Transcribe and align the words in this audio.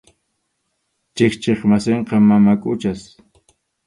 Chikchip 1.15 1.59
wasinqa 1.71 2.15
mama 2.27 2.53
Quchas. 2.63 3.01